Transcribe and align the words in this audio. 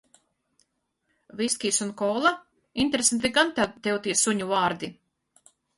Viskijs 1.41 1.79
un 1.87 1.93
Kola? 2.01 2.33
Interesanti 2.87 3.33
gan 3.39 3.55
tev 3.61 3.95
tie 4.07 4.21
su?u 4.25 4.47
v?rdi! 4.53 4.95